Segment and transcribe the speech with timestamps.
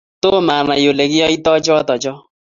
[0.23, 2.13] tom anai ole kiyoyto choto cho